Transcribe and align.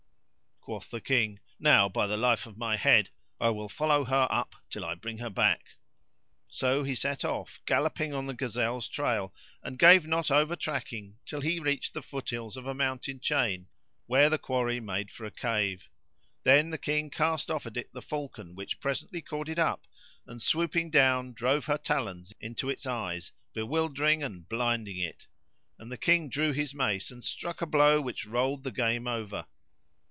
Quoth 0.63 0.91
the 0.91 1.01
King, 1.01 1.39
"Now, 1.59 1.89
by 1.89 2.05
the 2.05 2.15
life 2.17 2.45
of 2.45 2.55
my 2.55 2.77
head! 2.77 3.09
I 3.39 3.49
will 3.49 3.67
follow 3.67 4.03
her 4.05 4.27
up 4.29 4.53
till 4.69 4.85
I 4.85 4.93
bring 4.93 5.17
her 5.17 5.29
back." 5.31 5.65
So 6.47 6.83
he 6.83 6.93
set 6.93 7.25
off 7.25 7.59
gallopping 7.65 8.13
on 8.13 8.27
the 8.27 8.35
gazelle's 8.35 8.87
trail 8.87 9.33
and 9.63 9.79
gave 9.79 10.05
not 10.05 10.29
over 10.29 10.55
tracking 10.55 11.17
till 11.25 11.41
he 11.41 11.59
reached 11.59 11.95
the 11.95 12.03
foot 12.03 12.29
hills 12.29 12.57
of 12.57 12.67
a 12.67 12.75
mountain 12.75 13.19
chain 13.19 13.69
where 14.05 14.29
the 14.29 14.37
quarry 14.37 14.79
made 14.79 15.09
for 15.09 15.25
a 15.25 15.31
cave. 15.31 15.89
Then 16.43 16.69
the 16.69 16.77
King 16.77 17.09
cast 17.09 17.49
off 17.49 17.65
at 17.65 17.75
it 17.75 17.91
the 17.91 17.99
falcon 18.01 18.53
which 18.53 18.79
presently 18.79 19.23
caught 19.23 19.49
it 19.49 19.57
up 19.59 19.87
and, 20.27 20.39
swooping 20.39 20.91
down, 20.91 21.33
drove 21.33 21.65
her 21.65 21.79
talons 21.79 22.35
into 22.39 22.69
its 22.69 22.85
eyes, 22.85 23.31
bewildering 23.53 24.21
and 24.21 24.47
blinding 24.47 24.97
it;[FN#88] 24.97 25.25
and 25.79 25.91
the 25.91 25.97
King 25.97 26.29
drew 26.29 26.51
his 26.53 26.75
mace 26.75 27.09
and 27.09 27.23
struck 27.23 27.63
a 27.63 27.65
blow 27.65 27.99
which 27.99 28.27
rolled 28.27 28.63
the 28.63 28.71
game 28.71 29.07
over. 29.07 29.47